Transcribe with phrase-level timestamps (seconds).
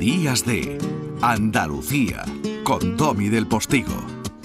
[0.00, 0.78] Días de
[1.20, 2.24] Andalucía
[2.64, 3.92] con Tommy del Postigo.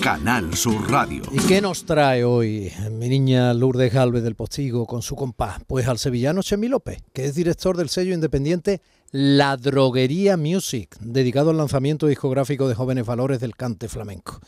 [0.04, 1.24] Canal Sur Radio.
[1.31, 5.61] ¿Y qué nos trae hoy mi niña Lourdes Galvez del Postigo con su compás?
[5.65, 8.81] Pues al sevillano Chemi López, que es director del sello independiente
[9.18, 14.41] La Droguería Music, dedicado al lanzamiento discográfico de jóvenes valores del cante flamenco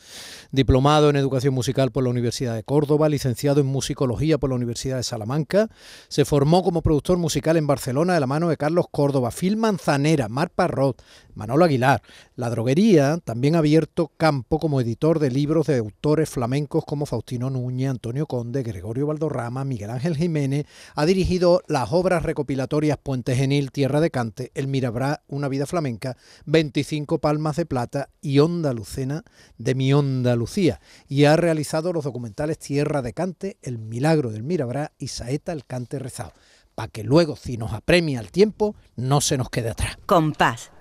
[0.51, 4.97] diplomado en educación musical por la Universidad de Córdoba, licenciado en musicología por la Universidad
[4.97, 5.69] de Salamanca.
[6.07, 10.29] Se formó como productor musical en Barcelona de la mano de Carlos Córdoba, Phil Manzanera,
[10.29, 11.02] Mar Parrot,
[11.36, 12.02] Manolo Aguilar.
[12.36, 17.49] La droguería también ha abierto campo como editor de libros de autores flamencos como Faustino
[17.49, 20.65] Núñez, Antonio Conde, Gregorio Valdorrama, Miguel Ángel Jiménez.
[20.96, 26.18] Ha dirigido las obras recopilatorias Puente Genil, Tierra de Cante, El Mirabrá, Una vida flamenca,
[26.46, 29.24] 25 palmas de plata y Onda Lucena
[29.60, 34.42] de mi Onda Lucía y ha realizado los documentales Tierra de Cante, El Milagro del
[34.42, 36.33] Mirabrá y Saeta el Cante Rezado,
[36.73, 39.97] para que luego, si nos apremia el tiempo, no se nos quede atrás.
[40.08, 40.72] Compás.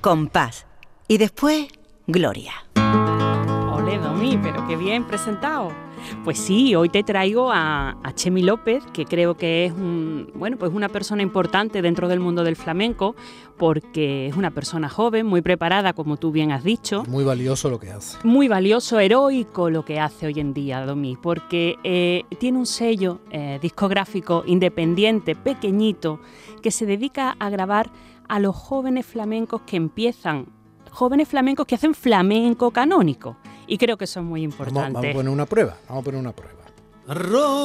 [0.00, 0.64] Compás.
[1.06, 1.68] Y después,
[2.06, 2.52] Gloria.
[2.74, 5.91] Ole, Domi, pero qué bien presentado.
[6.24, 10.72] Pues sí, hoy te traigo a, Chemi López, que creo que es un, bueno, pues
[10.72, 13.16] una persona importante dentro del mundo del flamenco,
[13.56, 17.04] porque es una persona joven, muy preparada, como tú bien has dicho.
[17.08, 18.18] Muy valioso lo que hace.
[18.24, 23.20] Muy valioso, heroico lo que hace hoy en día, Domi, porque eh, tiene un sello
[23.30, 26.20] eh, discográfico independiente, pequeñito,
[26.62, 27.90] que se dedica a grabar
[28.28, 30.46] a los jóvenes flamencos que empiezan,
[30.90, 33.36] jóvenes flamencos que hacen flamenco canónico.
[33.66, 34.92] Y creo que eso es muy importante.
[34.92, 36.58] Vamos, a poner una prueba, vamos a poner una prueba.
[37.06, 37.62] Rodito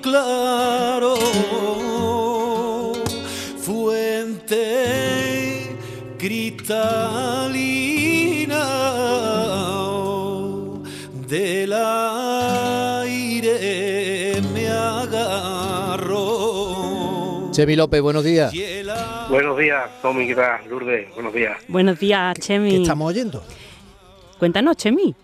[0.00, 1.16] claro,
[3.58, 4.98] fuente
[6.18, 7.28] cristalina
[11.28, 13.38] del aire
[14.54, 16.28] me agarró.
[17.52, 18.52] Chemi López, buenos días.
[19.28, 20.66] Buenos días, Tommy, ¿qué tal?
[20.70, 21.58] Lourdes, buenos días.
[21.68, 22.70] Buenos días, Chemi.
[22.70, 23.42] ¿Qué estamos oyendo?
[24.38, 25.14] Cuéntanos, Chemi.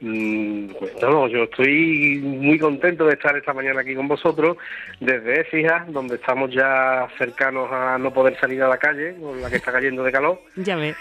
[0.00, 4.56] Mm, pues no, yo estoy muy contento de estar esta mañana aquí con vosotros
[5.00, 9.50] desde Écija, donde estamos ya cercanos a no poder salir a la calle, con la
[9.50, 10.40] que está cayendo de calor.
[10.54, 10.96] Ya ves.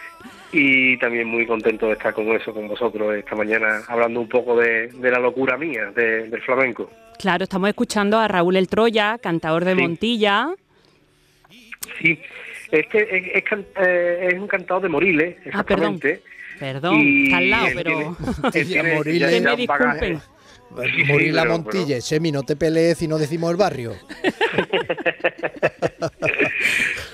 [0.51, 4.57] Y también muy contento de estar con eso, con vosotros esta mañana, hablando un poco
[4.57, 6.89] de, la locura mía del flamenco.
[7.19, 10.55] Claro, estamos escuchando a Raúl El Troya, cantador de Montilla.
[12.01, 12.19] Sí,
[12.71, 13.43] es que es,
[13.75, 16.21] eh, es, un cantado de Moriles, exactamente.
[16.23, 16.27] Ah,
[16.59, 18.17] perdón, perdón, está al lado, pero...
[18.95, 20.21] Moriles, me disculpen.
[20.71, 23.95] Morir la Montilla, Semi, no te pelees y no decimos el barrio.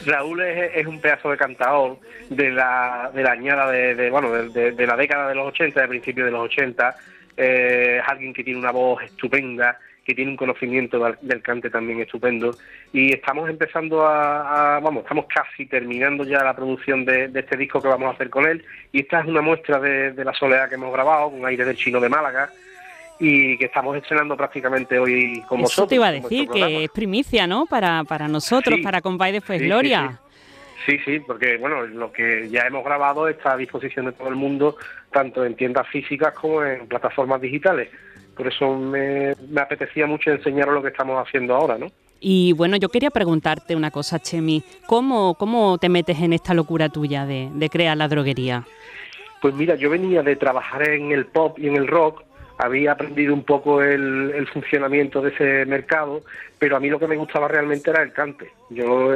[0.05, 1.97] Raúl es, un pedazo de cantador
[2.29, 6.25] de la, de la añada de, bueno, de, la década de los 80, de principios
[6.25, 6.95] de los 80.
[7.37, 11.99] Eh, es alguien que tiene una voz estupenda, que tiene un conocimiento del, cante también
[11.99, 12.55] estupendo
[12.93, 17.87] y estamos empezando a, vamos, estamos casi terminando ya la producción de, este disco que
[17.87, 20.93] vamos a hacer con él y esta es una muestra de, la soledad que hemos
[20.93, 22.51] grabado con aire del chino de Málaga
[23.19, 25.89] y que estamos estrenando prácticamente hoy con Eso vosotros.
[25.89, 27.65] te iba a decir que es primicia, ¿no?
[27.65, 30.19] Para, para nosotros, para Compay después Gloria.
[30.85, 34.35] Sí, sí, porque bueno, lo que ya hemos grabado está a disposición de todo el
[34.35, 34.77] mundo,
[35.11, 37.89] tanto en tiendas físicas como en plataformas digitales.
[38.35, 41.87] Por eso me, apetecía mucho enseñaros lo que estamos haciendo ahora, ¿no?
[42.19, 44.63] Y bueno, yo quería preguntarte una cosa, Chemi.
[44.87, 48.65] ¿Cómo, cómo te metes en esta locura tuya de, de crear la droguería?
[49.41, 52.23] Pues mira, yo venía de trabajar en el pop y en el rock
[52.57, 56.21] había aprendido un poco el, funcionamiento de ese mercado,
[56.57, 58.51] pero a mí lo que me gustaba realmente era el cante.
[58.69, 59.11] Yo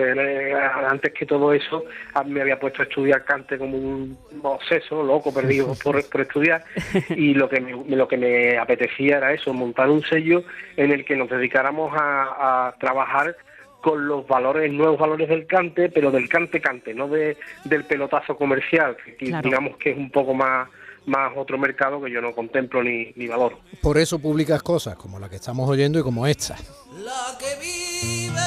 [0.88, 1.86] antes que todo eso
[2.26, 6.64] me había puesto a estudiar cante como un obseso, loco, perdido por, estudiar,
[7.10, 10.44] y lo que, me, lo que me apetecía era eso, montar un sello
[10.76, 13.36] en el que nos dedicáramos a, trabajar
[13.82, 18.36] con los valores, nuevos valores del cante, pero del cante cante, no de, del pelotazo
[18.36, 20.68] comercial, que digamos que es un poco más
[21.06, 23.60] más otro mercado que yo no contemplo ni, ni valoro.
[23.82, 26.56] Por eso publicas cosas como la que estamos oyendo y como esta.
[27.04, 28.40] La que vive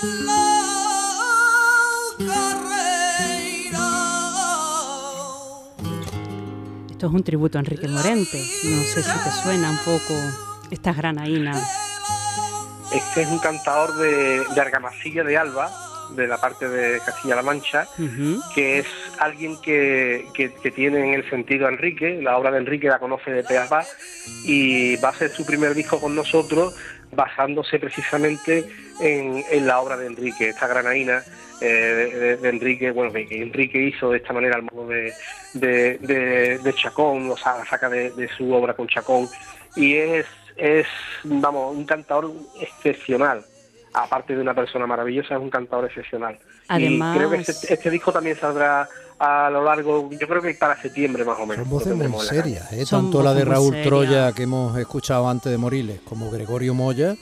[0.00, 0.34] en la
[6.90, 8.38] Esto es un tributo a Enrique Morente.
[8.64, 10.14] No sé si te suena un poco
[10.70, 11.60] esta granaína.
[12.92, 15.70] Este es un cantador de, de Argamasilla de Alba,
[16.14, 17.86] de la parte de Castilla-La Mancha,
[18.54, 18.86] que es
[19.18, 23.30] alguien que, que, tiene en el sentido a Enrique, la obra de Enrique la conoce
[23.30, 23.58] de pe
[24.44, 26.74] y va a ser su primer disco con nosotros,
[27.12, 28.64] basándose precisamente
[29.00, 31.22] en, en la obra de Enrique, esta granaína
[31.60, 35.12] eh, de, de Enrique, bueno, que que Enrique hizo de esta manera al modo de,
[35.54, 39.28] de, de- de Chacón, o sea, la saca de, de su obra con Chacón,
[39.76, 40.26] y es,
[40.56, 40.86] es,
[41.24, 43.44] vamos, un cantador excepcional.
[43.94, 46.36] Aparte de una persona maravillosa, es un cantador excepcional.
[46.68, 48.88] Además- Y creo que este, este disco también saldrá
[49.18, 51.64] a lo largo, yo creo que para septiembre más o menos.
[51.64, 52.84] Son voces muy serias, ¿eh?
[52.88, 53.82] Tanto la de Raúl.
[53.82, 57.14] Troya que hemos escuchado antes de Moriles como Gregorio Moya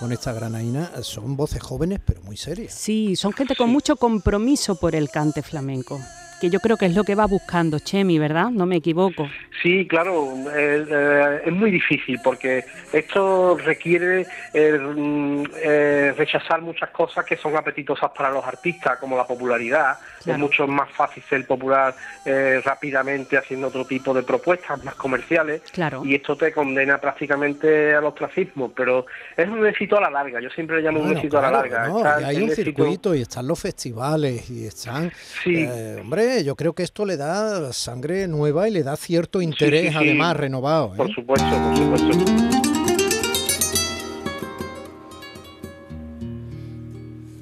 [0.00, 2.74] con esta granaína, son voces jóvenes pero muy serias.
[2.74, 6.00] Sí, son gente con mucho compromiso por el cante flamenco,
[6.40, 8.50] que yo creo que es lo que va buscando Chemi, ¿verdad?
[8.50, 9.28] No me equivoco.
[9.62, 16.90] Sí, claro, eh, eh, es muy difícil porque esto requiere eh, mm, eh, rechazar muchas
[16.90, 19.98] cosas que son apetitosas para los artistas, como la popularidad.
[20.22, 20.36] Claro.
[20.36, 21.94] Es mucho más fácil ser popular
[22.24, 25.62] eh, rápidamente haciendo otro tipo de propuestas más comerciales.
[25.72, 26.04] Claro.
[26.04, 29.06] Y esto te condena prácticamente al ostracismo, pero
[29.36, 30.40] es un éxito a la larga.
[30.40, 31.88] Yo siempre le llamo un éxito a la larga.
[31.88, 35.10] no, hay un circuito y están los festivales y están...
[35.42, 35.66] Sí.
[35.68, 36.02] eh,
[36.44, 39.96] yo creo que esto le da sangre nueva y le da cierto interés sí, sí.
[39.96, 40.94] además renovado.
[40.94, 40.96] ¿eh?
[40.96, 42.34] Por supuesto, por supuesto.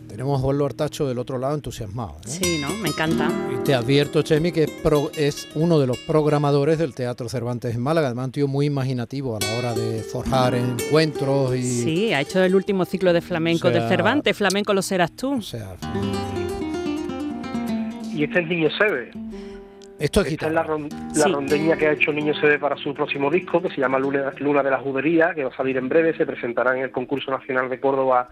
[0.09, 2.17] Tenemos a Osvaldo Artacho del otro lado entusiasmado.
[2.25, 2.29] ¿eh?
[2.29, 2.71] Sí, ¿no?
[2.79, 3.29] Me encanta.
[3.53, 7.75] Y te advierto, Chemi, que es, pro- es uno de los programadores del Teatro Cervantes
[7.75, 8.07] en Málaga.
[8.09, 11.63] Además, un tío muy imaginativo a la hora de forjar encuentros y...
[11.63, 14.37] Sí, ha hecho el último ciclo de flamenco O sea- del Cervantes.
[14.37, 15.35] Flamenco lo serás tú.
[15.35, 15.77] O sea,
[18.17, 19.11] Y este es Niño Sebe.
[19.99, 21.33] esto es Esta es la, ron- la Sí.
[21.33, 24.63] rondeña que ha hecho Niño Sede para su próximo disco, que se llama Luna, Luna
[24.63, 27.69] de la Judería, que va a salir en breve, se presentará en el concurso nacional
[27.69, 28.29] de Córdoba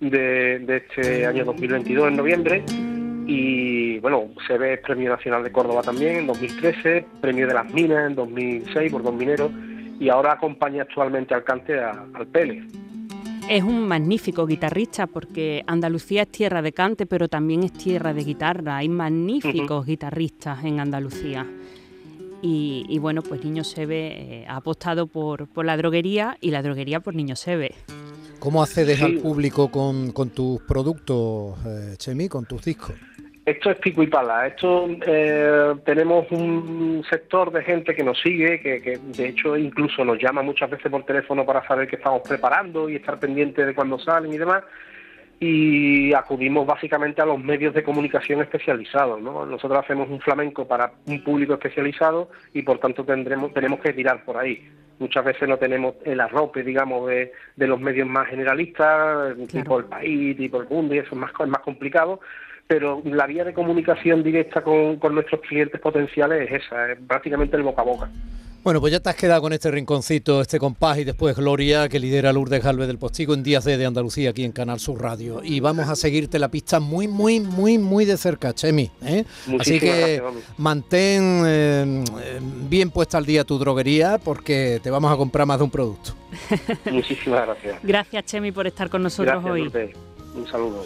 [0.00, 2.62] de, de este año 2022, en noviembre.
[3.26, 8.08] Y bueno, se ve Premio Nacional de Córdoba también en 2013, Premio de las Minas
[8.08, 9.50] en 2006 por Don Minero,
[10.00, 12.64] y ahora acompaña actualmente al cante a- al Pele.
[13.48, 18.24] Es un magnífico guitarrista porque Andalucía es tierra de cante, pero también es tierra de
[18.24, 18.78] guitarra.
[18.78, 21.46] Hay magníficos guitarristas en Andalucía.
[22.40, 26.62] Y, y bueno, pues Niño Sebe eh, ha apostado por, por la droguería y la
[26.62, 27.74] droguería por Niño Sebe.
[28.38, 29.04] ¿Cómo accedes Sí.
[29.04, 32.94] al público con, con tus productos, eh, Chemi, con tus discos?
[33.44, 34.46] Esto es pico y pala.
[34.46, 40.04] Esto eh, tenemos un sector de gente que nos sigue, que, que de hecho incluso
[40.04, 43.74] nos llama muchas veces por teléfono para saber qué estamos preparando y estar pendiente de
[43.74, 44.62] cuándo salen y demás.
[45.44, 49.20] Y acudimos básicamente a los medios de comunicación especializados.
[49.20, 49.44] ¿no?
[49.44, 54.24] Nosotros hacemos un flamenco para un público especializado y por tanto tendremos tenemos que tirar
[54.24, 54.70] por ahí.
[55.00, 59.86] Muchas veces no tenemos el arrope, digamos, de, de los medios más generalistas, tipo el
[59.86, 62.20] país, tipo el mundo, y eso es más, es más complicado
[62.68, 67.56] pero la vía de comunicación directa con, con nuestros clientes potenciales es esa, es prácticamente
[67.56, 68.08] el boca a boca.
[68.62, 71.98] Bueno, pues ya te has quedado con este rinconcito, este compás y después Gloria, que
[71.98, 75.40] lidera Lourdes Galvez del Postigo en Días de, de Andalucía aquí en Canal Sur Radio.
[75.42, 78.88] Y vamos a seguirte la pista muy, muy, muy, muy de cerca, Chemi.
[79.04, 79.24] ¿eh?
[79.58, 85.12] Así que gracias, mantén eh, eh, bien puesta al día tu droguería porque te vamos
[85.12, 86.12] a comprar más de un producto.
[86.90, 87.80] Muchísimas gracias.
[87.82, 89.64] Gracias, Chemi, por estar con nosotros Gracias, hoy.
[89.64, 89.96] Lourdes.
[90.36, 90.84] Un saludo.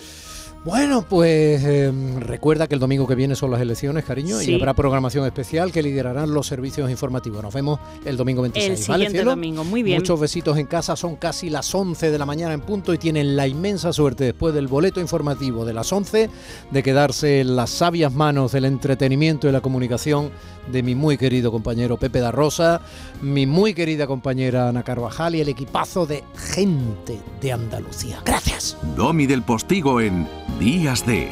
[0.66, 4.50] Bueno, pues eh, recuerda que el domingo que viene son las elecciones, cariño, Sí.
[4.50, 7.40] y habrá programación especial que liderarán los servicios informativos.
[7.40, 8.80] Nos vemos el domingo 26.
[8.80, 9.30] El ¿vale, siguiente cielo?
[9.30, 9.98] domingo, muy bien.
[10.00, 13.36] Muchos besitos en casa, son casi las 11 de la mañana en punto y tienen
[13.36, 16.28] la inmensa suerte después del boleto informativo de las 11
[16.72, 20.30] de quedarse en las sabias manos del entretenimiento y la comunicación
[20.70, 22.80] de mi muy querido compañero Pepe da Rosa,
[23.22, 28.22] mi muy querida compañera Ana Carvajal y el equipazo de gente de Andalucía.
[28.24, 28.76] Gracias.
[28.96, 30.26] Domi del Postigo en
[30.58, 31.28] Días de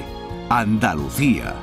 [0.51, 1.55] Andalucía.